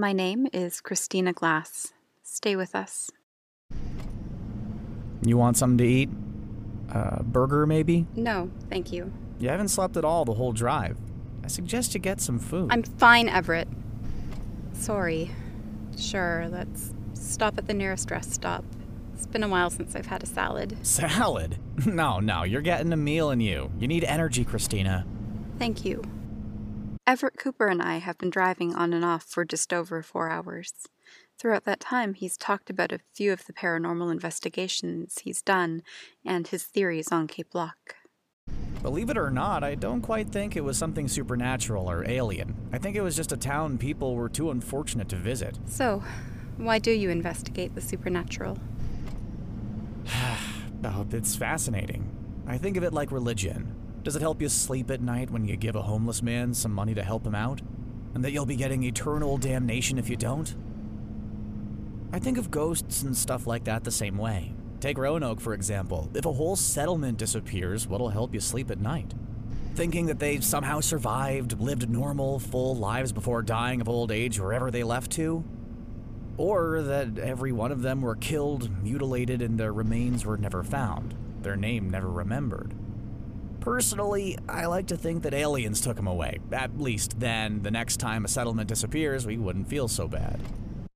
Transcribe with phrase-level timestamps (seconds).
[0.00, 1.92] My name is Christina Glass.
[2.22, 3.10] Stay with us.
[5.26, 6.08] You want something to eat?
[6.90, 8.06] A burger, maybe?
[8.14, 9.12] No, thank you.
[9.40, 10.96] You haven't slept at all the whole drive.
[11.42, 12.68] I suggest you get some food.
[12.70, 13.66] I'm fine, Everett.
[14.72, 15.32] Sorry.
[15.98, 18.64] Sure, let's stop at the nearest rest stop.
[19.14, 20.76] It's been a while since I've had a salad.
[20.86, 21.58] Salad?
[21.86, 23.70] No, no, you're getting a meal in you.
[23.78, 25.06] You need energy, Christina.
[25.60, 26.02] Thank you.
[27.08, 30.74] Everett Cooper and I have been driving on and off for just over four hours.
[31.38, 35.80] Throughout that time, he's talked about a few of the paranormal investigations he's done
[36.22, 37.94] and his theories on Cape Lock.
[38.82, 42.54] Believe it or not, I don't quite think it was something supernatural or alien.
[42.74, 45.58] I think it was just a town people were too unfortunate to visit.
[45.64, 46.02] So,
[46.58, 48.58] why do you investigate the supernatural?
[50.84, 52.14] oh, it's fascinating.
[52.46, 53.74] I think of it like religion.
[54.08, 56.94] Does it help you sleep at night when you give a homeless man some money
[56.94, 57.60] to help him out?
[58.14, 60.56] And that you'll be getting eternal damnation if you don't?
[62.10, 64.54] I think of ghosts and stuff like that the same way.
[64.80, 66.08] Take Roanoke, for example.
[66.14, 69.12] If a whole settlement disappears, what'll help you sleep at night?
[69.74, 74.70] Thinking that they somehow survived, lived normal, full lives before dying of old age wherever
[74.70, 75.44] they left to?
[76.38, 81.14] Or that every one of them were killed, mutilated, and their remains were never found,
[81.42, 82.74] their name never remembered.
[83.68, 86.38] Personally, I like to think that aliens took him away.
[86.52, 90.40] At least then, the next time a settlement disappears, we wouldn't feel so bad.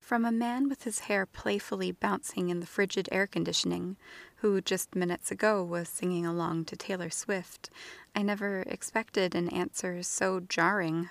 [0.00, 3.98] From a man with his hair playfully bouncing in the frigid air conditioning,
[4.36, 7.68] who just minutes ago was singing along to Taylor Swift,
[8.16, 11.10] I never expected an answer so jarring.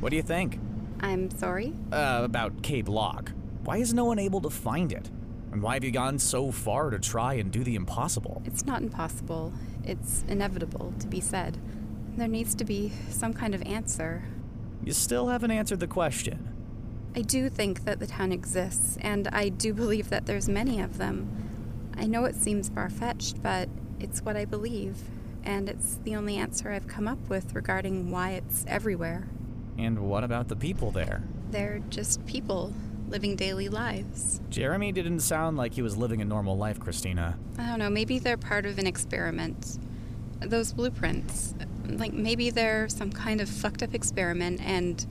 [0.00, 0.58] What do you think?
[1.00, 1.74] I'm sorry?
[1.92, 3.32] Uh, about Cape Lock.
[3.64, 5.10] Why is no one able to find it?
[5.52, 8.42] And why have you gone so far to try and do the impossible?
[8.46, 9.52] It's not impossible.
[9.84, 11.58] It's inevitable to be said.
[12.16, 14.24] There needs to be some kind of answer.
[14.82, 16.48] You still haven't answered the question.
[17.16, 20.98] I do think that the town exists, and I do believe that there's many of
[20.98, 21.92] them.
[21.96, 23.68] I know it seems far fetched, but
[24.00, 24.96] it's what I believe,
[25.44, 29.28] and it's the only answer I've come up with regarding why it's everywhere.
[29.78, 31.22] And what about the people there?
[31.50, 32.72] They're just people
[33.08, 34.40] living daily lives.
[34.50, 37.38] Jeremy didn't sound like he was living a normal life, Christina.
[37.58, 39.78] I don't know, maybe they're part of an experiment.
[40.40, 41.54] Those blueprints,
[41.86, 45.06] like maybe they're some kind of fucked up experiment and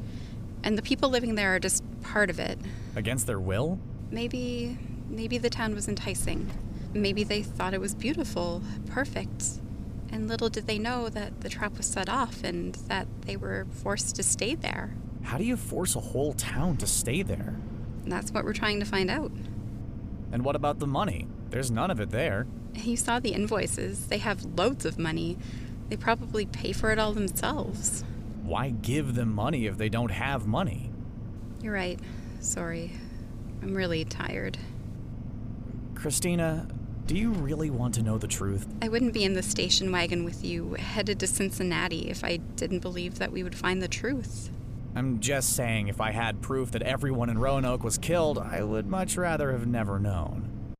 [0.64, 2.58] and the people living there are just part of it.
[2.96, 3.80] Against their will?
[4.12, 4.78] Maybe
[5.10, 6.50] maybe the town was enticing.
[6.94, 9.60] Maybe they thought it was beautiful, perfect.
[10.12, 13.66] And little did they know that the trap was set off and that they were
[13.72, 14.96] forced to stay there.
[15.24, 17.56] How do you force a whole town to stay there?
[18.06, 19.32] That's what we're trying to find out.
[20.32, 21.28] And what about the money?
[21.50, 22.48] There's none of it there.
[22.74, 24.08] You saw the invoices.
[24.08, 25.38] They have loads of money.
[25.90, 28.04] They probably pay for it all themselves.
[28.44, 30.92] Why give them money if they don't have money?
[31.62, 32.00] You're right.
[32.40, 32.94] Sorry.
[33.62, 34.58] I'm really tired.
[35.96, 36.68] Christina,
[37.06, 38.68] do you really want to know the truth?
[38.82, 42.80] I wouldn't be in the station wagon with you, headed to Cincinnati, if I didn't
[42.80, 44.50] believe that we would find the truth.
[44.96, 48.86] I'm just saying, if I had proof that everyone in Roanoke was killed, I would
[48.86, 50.76] much rather have never known.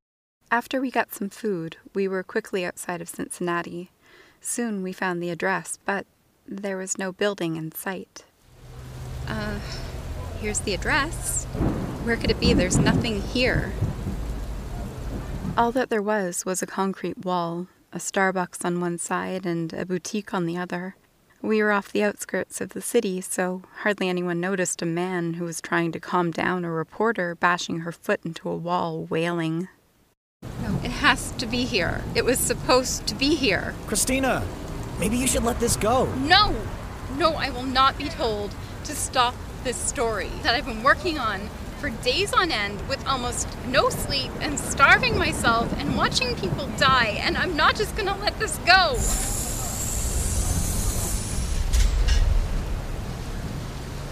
[0.50, 3.90] After we got some food, we were quickly outside of Cincinnati.
[4.40, 6.06] Soon we found the address, but
[6.46, 8.24] there was no building in sight.
[9.26, 9.58] Uh,
[10.40, 11.46] here's the address.
[12.04, 12.52] Where could it be?
[12.52, 13.72] There's nothing here.
[15.56, 19.84] All that there was was a concrete wall, a Starbucks on one side, and a
[19.84, 20.94] boutique on the other.
[21.44, 25.44] We were off the outskirts of the city, so hardly anyone noticed a man who
[25.44, 29.68] was trying to calm down a reporter bashing her foot into a wall, wailing.
[30.62, 32.02] No, it has to be here.
[32.14, 33.74] It was supposed to be here.
[33.86, 34.42] Christina,
[34.98, 36.06] maybe you should let this go.
[36.14, 36.56] No!
[37.18, 39.34] No, I will not be told to stop
[39.64, 44.32] this story that I've been working on for days on end with almost no sleep
[44.40, 48.96] and starving myself and watching people die, and I'm not just gonna let this go.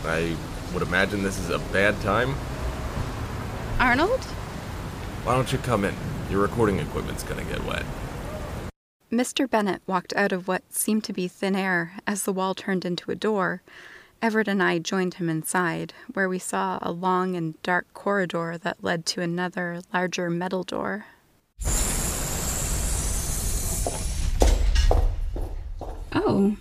[0.05, 0.37] I
[0.73, 2.35] would imagine this is a bad time.
[3.79, 4.25] Arnold?
[5.25, 5.95] Why don't you come in?
[6.31, 7.85] Your recording equipment's gonna get wet.
[9.13, 9.49] Mr.
[9.49, 13.11] Bennett walked out of what seemed to be thin air as the wall turned into
[13.11, 13.63] a door.
[14.23, 18.83] Everett and I joined him inside, where we saw a long and dark corridor that
[18.83, 21.07] led to another, larger metal door.
[26.15, 26.57] Oh.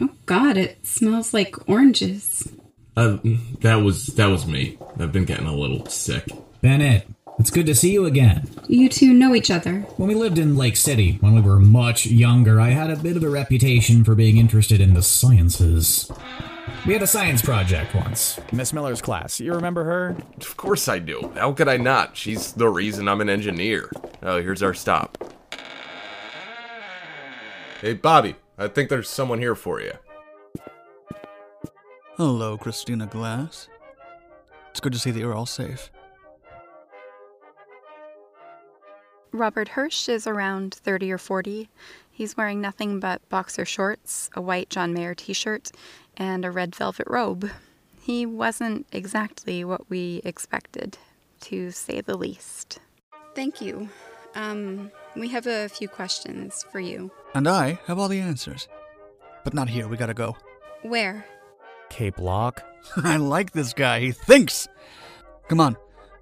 [0.00, 2.48] Oh god, it smells like oranges.
[2.96, 3.18] Uh,
[3.60, 4.78] that was that was me.
[4.98, 6.28] I've been getting a little sick.
[6.60, 7.06] Bennett,
[7.38, 8.48] it's good to see you again.
[8.68, 9.80] You two know each other.
[9.96, 13.16] When we lived in Lake City, when we were much younger, I had a bit
[13.16, 16.10] of a reputation for being interested in the sciences.
[16.86, 18.38] We had a science project once.
[18.52, 19.40] Miss Miller's class.
[19.40, 20.16] You remember her?
[20.38, 21.32] Of course I do.
[21.34, 22.16] How could I not?
[22.16, 23.90] She's the reason I'm an engineer.
[24.22, 25.18] Oh, here's our stop.
[27.80, 28.36] Hey, Bobby.
[28.60, 29.92] I think there's someone here for you.
[32.18, 33.70] Hello, Christina Glass.
[34.70, 35.90] It's good to see that you're all safe.
[39.32, 41.70] Robert Hirsch is around 30 or 40.
[42.10, 45.70] He's wearing nothing but boxer shorts, a white John Mayer t shirt,
[46.18, 47.50] and a red velvet robe.
[48.02, 50.98] He wasn't exactly what we expected,
[51.42, 52.78] to say the least.
[53.34, 53.88] Thank you.
[54.34, 57.10] Um, we have a few questions for you.
[57.34, 58.68] And I have all the answers.
[59.44, 60.36] But not here, we gotta go.
[60.82, 61.26] Where?
[61.88, 62.62] Cape Lock?
[62.96, 64.68] I like this guy, he thinks!
[65.48, 65.76] Come on,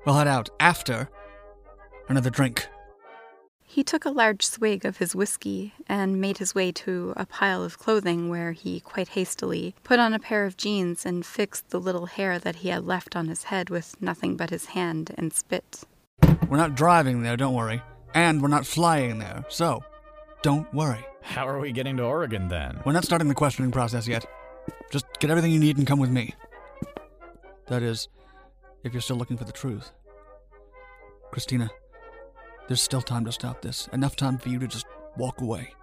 [0.05, 1.09] we'll head out after
[2.09, 2.67] another drink.
[3.71, 7.63] He took a large swig of his whiskey and made his way to a pile
[7.63, 11.79] of clothing where he quite hastily put on a pair of jeans and fixed the
[11.79, 15.35] little hair that he had left on his head with nothing but his hand and
[15.35, 15.85] spit.
[16.49, 17.83] We're not driving there, don't worry.
[18.15, 19.83] And we're not flying there, so
[20.43, 21.05] don't worry.
[21.23, 22.81] How are we getting to Oregon then?
[22.85, 24.25] We're not starting the questioning process yet.
[24.91, 26.35] Just get everything you need and come with me.
[27.67, 28.09] That is,
[28.83, 29.93] if you're still looking for the truth.
[31.31, 31.71] Christina,
[32.67, 33.89] there's still time to stop this.
[33.93, 35.75] Enough time for you to just walk away.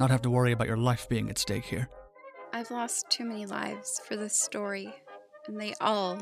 [0.00, 1.88] Not have to worry about your life being at stake here.
[2.52, 4.94] I've lost too many lives for this story,
[5.46, 6.18] and they all,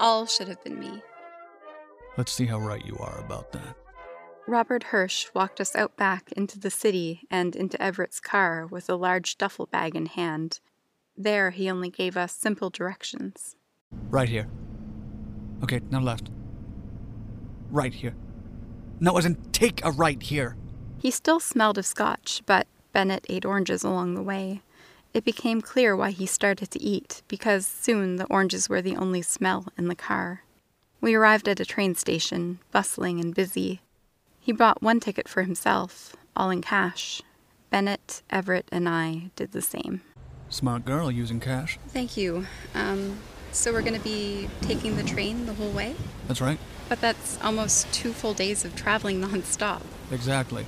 [0.00, 1.02] all should have been me.
[2.16, 3.76] Let's see how right you are about that.
[4.46, 8.94] Robert Hirsch walked us out back into the city and into Everett's car with a
[8.94, 10.60] large duffel bag in hand.
[11.16, 13.56] There, he only gave us simple directions.
[14.10, 14.48] Right here.
[15.62, 16.30] Okay, now left.
[17.70, 18.14] Right here.
[19.00, 20.56] No, as in take a right here.
[20.98, 24.62] He still smelled of scotch, but Bennett ate oranges along the way.
[25.14, 29.22] It became clear why he started to eat, because soon the oranges were the only
[29.22, 30.42] smell in the car.
[31.00, 33.80] We arrived at a train station, bustling and busy.
[34.44, 37.22] He bought one ticket for himself, all in cash.
[37.70, 40.02] Bennett, Everett, and I did the same.
[40.50, 41.78] Smart girl using cash.
[41.88, 42.44] Thank you.
[42.74, 43.16] Um,
[43.52, 45.94] so we're going to be taking the train the whole way?
[46.28, 46.58] That's right.
[46.90, 49.80] But that's almost two full days of traveling nonstop.
[50.12, 50.66] Exactly.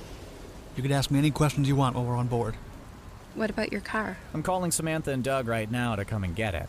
[0.75, 2.55] You could ask me any questions you want while we're on board.
[3.35, 4.17] What about your car?
[4.33, 6.67] I'm calling Samantha and Doug right now to come and get it.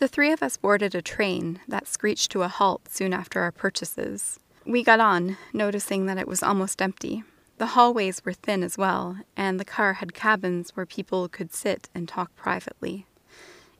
[0.00, 3.52] The three of us boarded a train that screeched to a halt soon after our
[3.52, 4.40] purchases.
[4.66, 7.22] We got on, noticing that it was almost empty.
[7.58, 11.88] The hallways were thin as well, and the car had cabins where people could sit
[11.94, 13.06] and talk privately.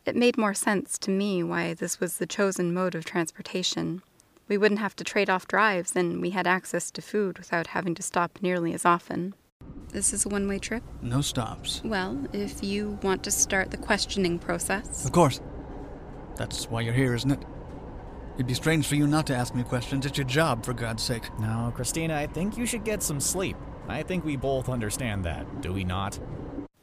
[0.05, 4.01] It made more sense to me why this was the chosen mode of transportation.
[4.47, 7.97] We wouldn't have to trade off drives, and we had access to food without having
[7.97, 9.35] to stop nearly as often.
[9.89, 10.85] This is a one way trip?
[11.03, 11.83] No stops.
[11.85, 15.05] Well, if you want to start the questioning process.
[15.05, 15.41] Of course.
[16.37, 17.45] That's why you're here, isn't it?
[18.37, 20.05] It'd be strange for you not to ask me questions.
[20.05, 21.23] It's your job, for God's sake.
[21.41, 23.57] No, Christina, I think you should get some sleep.
[23.89, 26.19] I think we both understand that, do we not?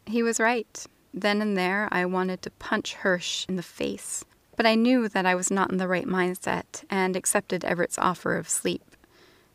[0.07, 0.83] He was right.
[1.13, 4.25] Then and there, I wanted to punch Hirsch in the face.
[4.55, 8.35] But I knew that I was not in the right mindset and accepted Everett's offer
[8.35, 8.81] of sleep.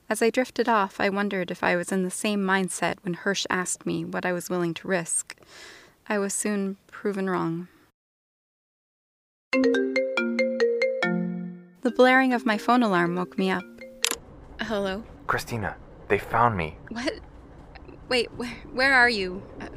[0.08, 3.44] As I drifted off, I wondered if I was in the same mindset when Hirsch
[3.50, 5.36] asked me what I was willing to risk.
[6.08, 7.66] I was soon proven wrong.
[11.82, 13.62] The blaring of my phone alarm woke me up.
[14.60, 15.04] Hello?
[15.26, 15.76] Christina,
[16.08, 16.76] they found me.
[16.90, 17.12] What?
[18.08, 19.42] Wait, where, where are you?
[19.60, 19.68] Uh,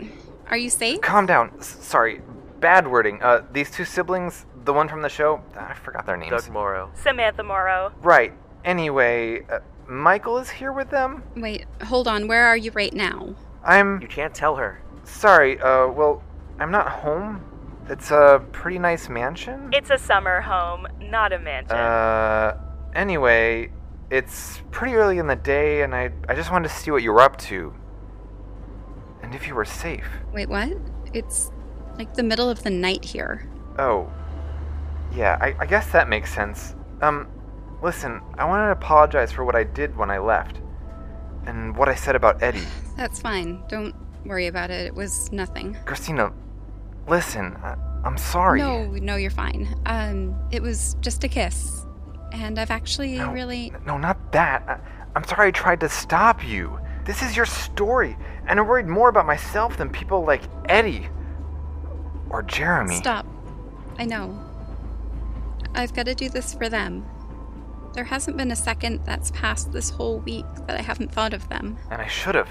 [0.50, 1.02] Are you safe?
[1.02, 1.52] Calm down.
[1.60, 2.22] S- sorry,
[2.60, 3.22] bad wording.
[3.22, 6.32] Uh, these two siblings, the one from the show, I forgot their names.
[6.32, 6.92] Doug Morrow.
[6.96, 7.92] Samantha Morrow.
[8.02, 8.34] Right.
[8.66, 11.24] Anyway, uh, Michael is here with them.
[11.36, 12.28] Wait, hold on.
[12.28, 13.36] Where are you right now?
[13.64, 14.82] I'm You can't tell her.
[15.04, 15.60] sorry.
[15.60, 16.24] Uh, well,
[16.60, 17.44] I'm not home.
[17.90, 19.70] It's a pretty nice mansion.
[19.74, 21.76] It's a summer home, not a mansion.
[21.76, 22.58] Uh,
[22.96, 23.72] anyway,
[24.10, 27.12] it's pretty early in the day, and I I just wanted to see what you
[27.12, 27.74] were up to,
[29.24, 30.06] and if you were safe.
[30.34, 30.72] Wait, what?
[31.14, 31.52] It's
[31.98, 33.50] like the middle of the night here.
[33.78, 34.12] Oh,
[35.14, 35.38] yeah.
[35.42, 36.76] I, I guess that makes sense.
[37.02, 37.28] Um,
[37.82, 40.62] listen, I want to apologize for what I did when I left,
[41.46, 42.64] and what I said about Eddie.
[42.98, 43.64] That's fine.
[43.68, 43.96] Don't
[44.26, 44.86] worry about it.
[44.86, 45.76] It was nothing.
[45.86, 46.32] Christina,
[47.12, 47.56] listen.
[47.58, 48.60] I, I'm sorry.
[48.60, 49.68] No, no, you're fine.
[49.86, 51.86] Um, it was just a kiss.
[52.32, 53.72] And I've actually No, really.
[53.86, 54.64] No, not that.
[54.68, 54.80] I,
[55.16, 56.80] I'm sorry I tried to stop you.
[57.06, 58.16] This is your story,
[58.48, 61.10] and I'm worried more about myself than people like Eddie
[62.30, 62.96] or Jeremy.
[62.96, 63.26] Stop.
[64.00, 64.40] I know.
[65.76, 67.06] I've got to do this for them.
[67.94, 71.50] There hasn't been a second that's passed this whole week that I haven't thought of
[71.50, 71.78] them.
[71.90, 72.50] And I should have.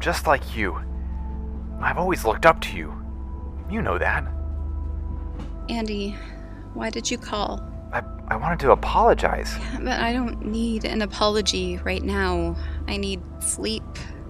[0.00, 0.80] Just like you.
[1.80, 3.05] I've always looked up to you.
[3.70, 4.24] You know that.
[5.68, 6.16] Andy,
[6.74, 7.60] why did you call?
[7.92, 9.56] I, I wanted to apologize.
[9.78, 12.56] But I don't need an apology right now.
[12.88, 13.84] I need sleep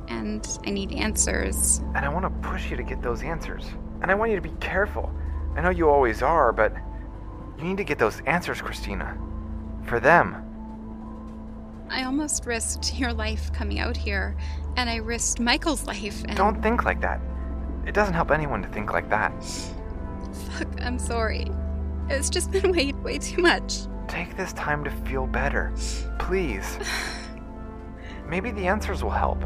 [0.09, 1.79] and I need answers.
[1.95, 3.65] And I want to push you to get those answers.
[4.03, 5.13] And I want you to be careful.
[5.57, 6.75] I know you always are, but
[7.59, 9.17] you need to get those answers, Christina.
[9.85, 10.43] For them.
[11.89, 14.37] I almost risked your life coming out here,
[14.77, 16.23] and I risked Michael's life.
[16.27, 17.21] And Don't think like that.
[17.87, 19.33] It doesn't help anyone to think like that.
[20.51, 21.51] Fuck, I'm sorry.
[22.09, 23.83] It's just been way, way too much.
[24.09, 25.73] Take this time to feel better.
[26.19, 26.79] Please.
[28.29, 29.43] Maybe the answers will help.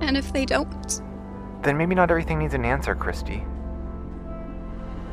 [0.00, 1.00] And if they don't,
[1.62, 3.42] Then maybe not everything needs an answer, Christy.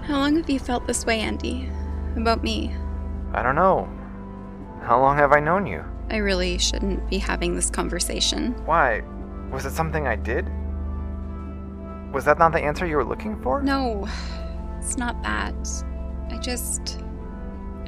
[0.04, 1.70] how long have you felt this way, Andy?
[2.18, 2.76] About me?
[3.34, 3.88] I don't know.
[4.84, 5.84] How long have I known you?
[6.12, 8.52] I really shouldn't be having this conversation.
[8.66, 9.02] Why?
[9.50, 10.52] Was it something I did?
[12.14, 13.64] Was that not the answer you were looking for?
[13.64, 14.08] No,
[14.78, 15.56] it's not that.
[16.30, 17.00] I just.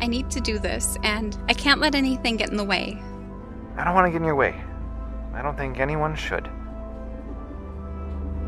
[0.02, 3.02] I need to do this, and I can't let anything get in the way.
[3.78, 4.56] I don't want to get in your way.
[5.34, 6.50] I don't think anyone should.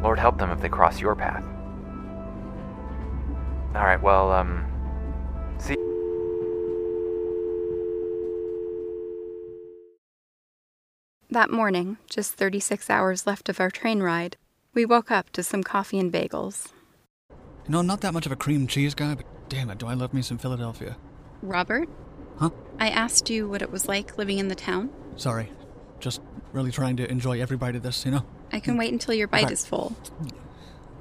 [0.01, 1.43] Lord help them if they cross your path.
[3.75, 4.65] Alright, well, um.
[5.60, 5.75] See.
[11.29, 14.38] That morning, just 36 hours left of our train ride,
[14.77, 16.67] we woke up to some coffee and bagels.
[17.31, 19.88] You know, I'm not that much of a cream cheese guy, but damn it, do
[19.88, 20.96] I love me some Philadelphia.
[21.41, 21.89] Robert?
[22.38, 22.51] Huh?
[22.79, 24.91] I asked you what it was like living in the town.
[25.15, 25.51] Sorry.
[26.00, 26.22] Just
[26.53, 28.24] really trying to enjoy every bite of this, you know?
[28.51, 29.96] I can wait until your bite is full.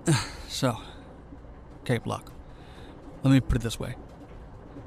[0.49, 0.79] So,
[1.85, 2.33] Cape Lock.
[3.25, 3.97] Let me put it this way.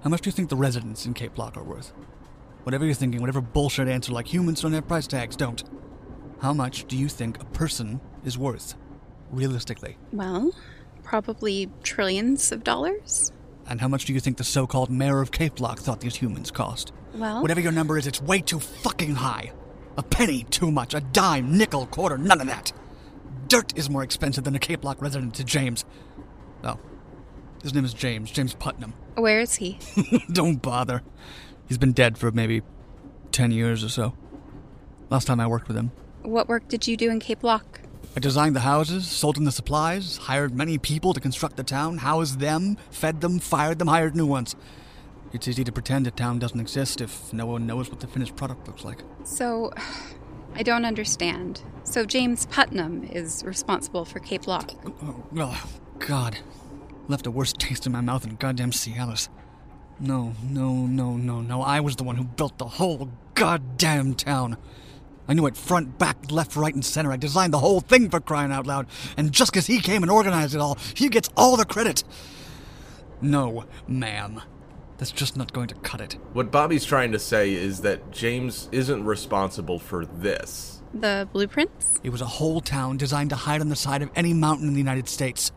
[0.04, 1.94] How much do you think the residents in Cape Lock are worth?
[2.64, 5.64] Whatever you're thinking, whatever bullshit answer like humans don't have price tags, don't.
[6.42, 8.76] How much do you think a person is worth?
[9.32, 9.98] Realistically.
[10.12, 10.52] Well,
[11.04, 13.32] probably trillions of dollars.
[13.68, 16.16] And how much do you think the so called mayor of Cape Lock thought these
[16.16, 16.92] humans cost?
[17.14, 19.52] Well, Whatever your number is, it's way too fucking high.
[19.98, 22.72] A penny too much, a dime, nickel, quarter, none of that.
[23.48, 25.84] Dirt is more expensive than a Cape Lock resident to James.
[26.64, 26.80] Oh,
[27.62, 28.94] his name is James, James Putnam.
[29.16, 29.78] where is he?
[30.32, 31.02] Don't bother.
[31.68, 32.62] He's been dead for maybe
[33.32, 34.14] 10 years or so.
[35.10, 35.92] Last time I worked with him.
[36.30, 37.82] What work did you do in Cape Lock?
[38.16, 42.00] I designed the houses, sold them the supplies, hired many people to construct the town,
[42.00, 44.56] housed them, fed them, fired them, hired new ones.
[45.32, 48.36] It's easy to pretend a town doesn't exist if no one knows what the finished
[48.36, 49.04] product looks like.
[49.24, 49.72] So,
[50.56, 51.62] I don't understand.
[51.84, 54.72] So, James Putnam is responsible for Cape Lock.
[55.04, 55.64] Oh, oh,
[56.00, 56.40] God.
[57.08, 59.30] Left a worse taste in my mouth than goddamn Cialis.
[60.00, 61.62] No, no, no, no, no.
[61.62, 64.58] I was the one who built the whole goddamn town.
[65.30, 67.12] I knew it front, back, left, right, and center.
[67.12, 68.88] I designed the whole thing for crying out loud.
[69.16, 72.04] And just 'cause he came and organized it all, he gets all the credit.
[73.22, 74.42] No, ma'am.
[74.98, 76.18] That's just not going to cut it.
[76.34, 80.82] What Bobby's trying to say is that James isn't responsible for this.
[80.94, 82.00] The blueprints?
[82.04, 84.74] It was a whole town designed to hide on the side of any mountain in
[84.74, 85.52] the United States.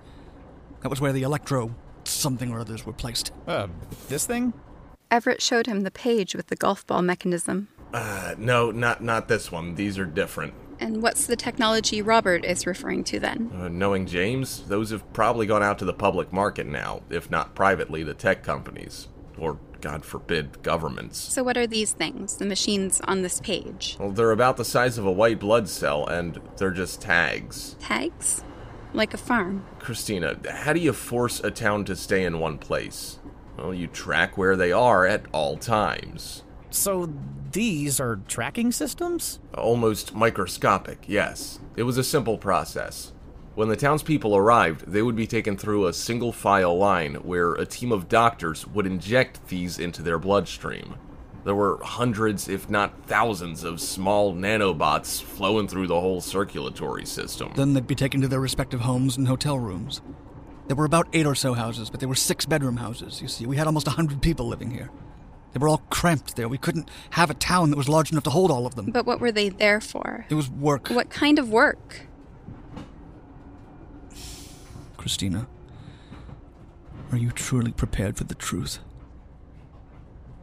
[0.82, 1.74] That was where the electro
[2.04, 3.32] something or others were placed.
[3.46, 3.68] Uh,
[4.08, 4.52] this thing?
[5.10, 7.68] Everett showed him the page with the golf ball mechanism.
[7.92, 9.74] Uh, no, not not this one.
[9.74, 10.54] These are different.
[10.80, 13.52] And what's the technology Robert is referring to then?
[13.54, 17.54] Uh, knowing James, those have probably gone out to the public market now, if not
[17.54, 19.06] privately the tech companies.
[19.38, 21.18] Or, God forbid, governments.
[21.18, 23.96] So, what are these things, the machines on this page?
[24.00, 27.76] Well, they're about the size of a white blood cell, and they're just tags.
[27.78, 28.42] Tags?
[28.92, 29.64] Like a farm.
[29.78, 33.20] Christina, how do you force a town to stay in one place?
[33.56, 36.42] Well, you track where they are at all times.
[36.72, 37.12] So
[37.52, 39.38] these are tracking systems?
[39.54, 41.60] Almost microscopic, yes.
[41.76, 43.12] It was a simple process.
[43.54, 47.66] When the townspeople arrived, they would be taken through a single file line where a
[47.66, 50.94] team of doctors would inject these into their bloodstream.
[51.44, 57.52] There were hundreds, if not thousands, of small nanobots flowing through the whole circulatory system.
[57.54, 60.00] Then they'd be taken to their respective homes and hotel rooms.
[60.68, 63.44] There were about eight or so houses, but they were six bedroom houses, you see.
[63.44, 64.90] We had almost a hundred people living here.
[65.52, 66.48] They were all cramped there.
[66.48, 68.90] We couldn't have a town that was large enough to hold all of them.
[68.90, 70.26] But what were they there for?
[70.30, 70.88] It was work.
[70.88, 72.06] What kind of work?
[74.96, 75.46] Christina,
[77.10, 78.78] are you truly prepared for the truth?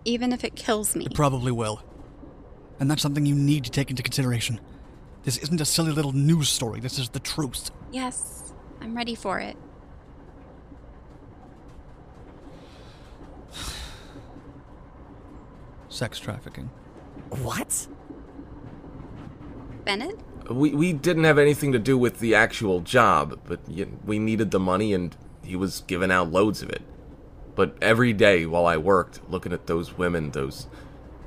[0.05, 1.05] Even if it kills me.
[1.05, 1.81] It probably will.
[2.79, 4.59] And that's something you need to take into consideration.
[5.23, 7.71] This isn't a silly little news story, this is the truth.
[7.91, 9.57] yes, I'm ready for it.
[15.99, 16.69] Sex trafficking.
[17.29, 17.87] What?
[19.83, 20.17] Bennett?
[20.49, 23.59] We, we didn't have anything to do with the actual job, but
[24.05, 25.13] we needed the money and
[25.43, 26.83] he was giving out loads of it.
[27.53, 30.67] But every day while I worked, looking at those women, those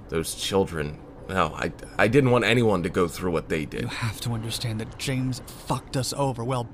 [0.08, 0.98] those children,
[1.28, 3.82] no, I, I didn't want anyone to go through what they did.
[3.82, 6.42] You have to understand that James fucked us over.
[6.42, 6.66] Well,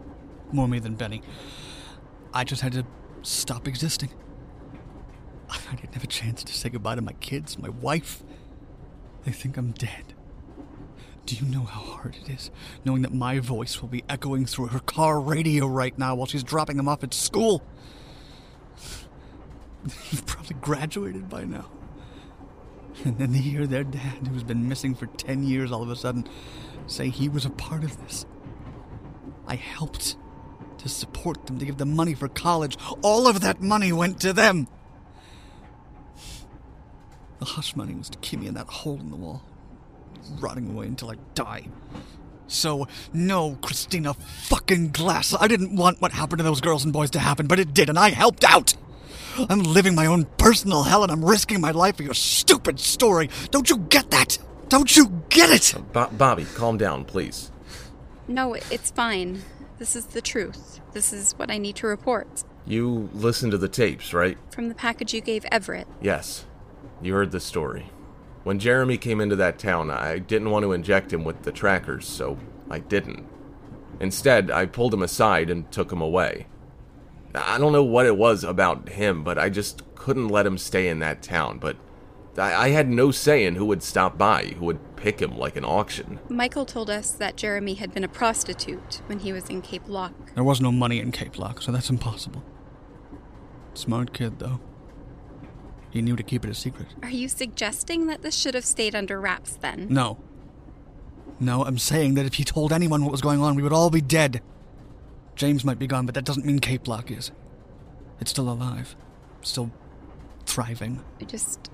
[0.52, 1.20] more me than Benny.
[2.32, 2.86] I just had to
[3.22, 4.10] stop existing.
[5.50, 8.22] I didn't have a chance to say goodbye to my kids, my wife.
[9.24, 10.14] They think I'm dead.
[11.26, 12.50] Do you know how hard it is
[12.84, 16.42] knowing that my voice will be echoing through her car radio right now while she's
[16.42, 17.62] dropping them off at school?
[20.10, 21.70] You've probably graduated by now.
[23.04, 25.96] And then to hear their dad, who's been missing for 10 years, all of a
[25.96, 26.26] sudden
[26.86, 28.26] say he was a part of this.
[29.46, 30.16] I helped
[30.78, 32.76] to support them, to give them money for college.
[33.02, 34.68] All of that money went to them.
[37.38, 39.42] The hush money was to keep me in that hole in the wall,
[40.40, 41.68] rotting away until I die.
[42.48, 47.10] So, no, Christina fucking Glass, I didn't want what happened to those girls and boys
[47.10, 48.74] to happen, but it did, and I helped out!
[49.48, 53.30] I'm living my own personal hell and I'm risking my life for your stupid story.
[53.50, 54.38] Don't you get that?
[54.68, 55.76] Don't you get it?
[55.76, 57.52] Uh, Bo- Bobby, calm down, please.
[58.26, 59.42] No, it's fine.
[59.78, 60.80] This is the truth.
[60.92, 62.42] This is what I need to report.
[62.66, 64.36] You listened to the tapes, right?
[64.50, 65.86] From the package you gave Everett.
[66.02, 66.44] Yes.
[67.00, 67.90] You heard the story.
[68.44, 72.06] When Jeremy came into that town, I didn't want to inject him with the trackers,
[72.06, 72.38] so
[72.70, 73.26] I didn't.
[74.00, 76.46] Instead, I pulled him aside and took him away.
[77.34, 80.88] I don't know what it was about him, but I just couldn't let him stay
[80.88, 81.58] in that town.
[81.58, 81.76] But
[82.36, 85.56] I, I had no say in who would stop by, who would pick him like
[85.56, 86.18] an auction.
[86.28, 90.34] Michael told us that Jeremy had been a prostitute when he was in Cape Lock.
[90.34, 92.42] There was no money in Cape Lock, so that's impossible.
[93.74, 94.60] Smart kid, though.
[95.90, 96.88] He knew to keep it a secret.
[97.02, 99.86] Are you suggesting that this should have stayed under wraps then?
[99.88, 100.18] No.
[101.40, 103.90] No, I'm saying that if he told anyone what was going on, we would all
[103.90, 104.42] be dead.
[105.36, 107.30] James might be gone, but that doesn't mean Cape Lock is.
[108.20, 108.96] It's still alive.
[109.42, 109.70] Still
[110.46, 111.04] thriving.
[111.20, 111.70] I just.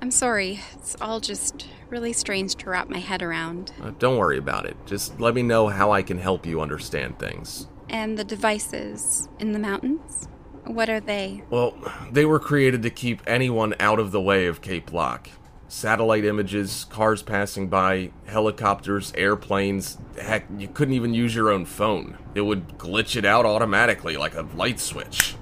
[0.00, 0.60] I'm sorry.
[0.74, 3.72] It's all just really strange to wrap my head around.
[3.82, 4.76] Uh, don't worry about it.
[4.86, 7.68] Just let me know how I can help you understand things.
[7.88, 10.28] And the devices in the mountains?
[10.64, 11.42] What are they?
[11.50, 11.76] Well,
[12.10, 15.28] they were created to keep anyone out of the way of Cape Lock.
[15.68, 19.98] Satellite images, cars passing by, helicopters, airplanes.
[20.20, 22.18] Heck, you couldn't even use your own phone.
[22.34, 25.34] It would glitch it out automatically like a light switch.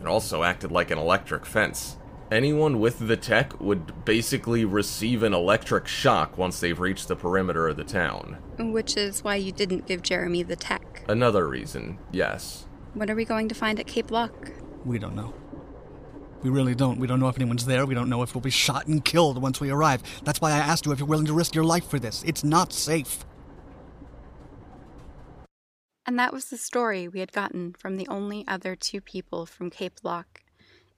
[0.00, 1.96] It also acted like an electric fence.
[2.30, 7.66] Anyone with the tech would basically receive an electric shock once they've reached the perimeter
[7.66, 8.36] of the town.
[8.58, 11.02] Which is why you didn't give Jeremy the tech.
[11.08, 12.66] Another reason, yes.
[12.94, 14.52] What are we going to find at Cape Lock?
[14.84, 15.34] We don't know.
[16.42, 16.98] We really don't.
[16.98, 17.84] We don't know if anyone's there.
[17.84, 20.02] We don't know if we'll be shot and killed once we arrive.
[20.24, 22.22] That's why I asked you if you're willing to risk your life for this.
[22.26, 23.24] It's not safe.
[26.06, 29.70] And that was the story we had gotten from the only other two people from
[29.70, 30.40] Cape Lock.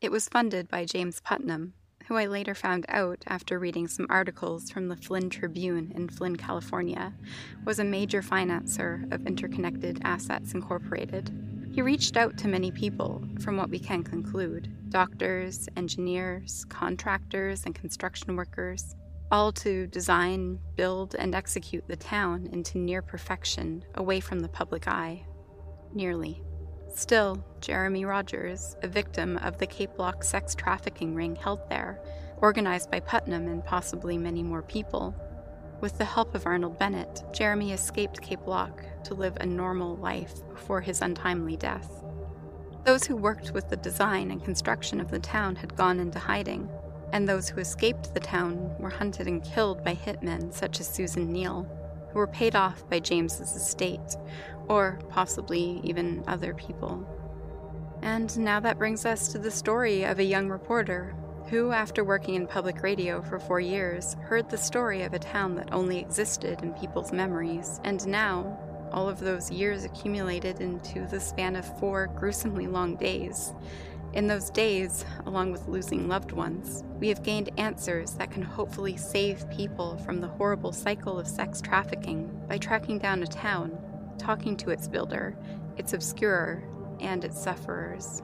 [0.00, 1.74] It was funded by James Putnam,
[2.06, 6.36] who I later found out after reading some articles from the Flynn Tribune in Flynn,
[6.36, 7.12] California,
[7.64, 11.51] was a major financer of Interconnected Assets Incorporated.
[11.72, 17.74] He reached out to many people, from what we can conclude doctors, engineers, contractors, and
[17.74, 18.94] construction workers,
[19.30, 24.86] all to design, build, and execute the town into near perfection away from the public
[24.86, 25.24] eye.
[25.94, 26.42] Nearly.
[26.94, 32.02] Still, Jeremy Rogers, a victim of the Cape Lock sex trafficking ring held there,
[32.42, 35.14] organized by Putnam and possibly many more people,
[35.80, 40.46] with the help of Arnold Bennett, Jeremy escaped Cape Lock to live a normal life
[40.50, 42.02] before his untimely death.
[42.84, 46.68] Those who worked with the design and construction of the town had gone into hiding,
[47.12, 51.32] and those who escaped the town were hunted and killed by hitmen such as Susan
[51.32, 51.68] Neal,
[52.12, 54.16] who were paid off by James's estate,
[54.68, 57.06] or possibly even other people.
[58.02, 61.14] And now that brings us to the story of a young reporter
[61.48, 65.54] who, after working in public radio for four years, heard the story of a town
[65.56, 68.58] that only existed in people's memories, and now,
[68.92, 73.52] all of those years accumulated into the span of four gruesomely long days.
[74.12, 78.96] In those days, along with losing loved ones, we have gained answers that can hopefully
[78.96, 83.78] save people from the horrible cycle of sex trafficking by tracking down a town,
[84.18, 85.34] talking to its builder,
[85.78, 86.62] its obscurer,
[87.00, 88.22] and its sufferers.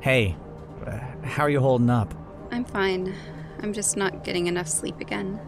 [0.00, 0.36] Hey,
[1.24, 2.12] how are you holding up?
[2.50, 3.14] I'm fine.
[3.62, 5.40] I'm just not getting enough sleep again.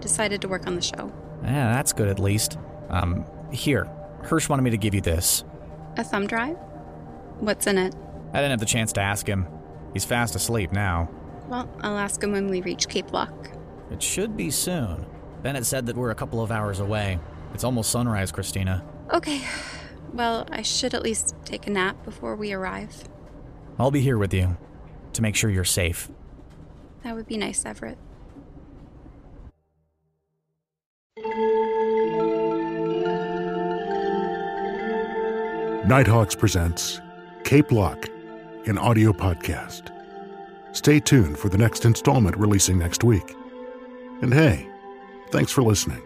[0.00, 1.12] Decided to work on the show.
[1.42, 2.56] Yeah, that's good at least.
[2.90, 3.88] Um, here.
[4.22, 5.44] Hirsch wanted me to give you this.
[5.96, 6.56] A thumb drive?
[7.38, 7.94] What's in it?
[8.32, 9.46] I didn't have the chance to ask him.
[9.92, 11.08] He's fast asleep now.
[11.48, 13.50] Well, I'll ask him when we reach Cape Lock.
[13.90, 15.06] It should be soon.
[15.42, 17.18] Bennett said that we're a couple of hours away.
[17.54, 18.84] It's almost sunrise, Christina.
[19.12, 19.40] Okay.
[20.12, 23.04] Well, I should at least take a nap before we arrive.
[23.78, 24.56] I'll be here with you
[25.12, 26.10] to make sure you're safe.
[27.02, 27.98] That would be nice, Everett.
[35.88, 37.00] Nighthawks presents
[37.44, 38.10] Cape Lock,
[38.66, 39.90] an audio podcast.
[40.76, 43.34] Stay tuned for the next installment releasing next week.
[44.20, 44.68] And hey,
[45.30, 46.02] thanks for listening.